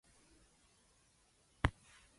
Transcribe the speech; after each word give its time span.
Ow! 1.67 1.71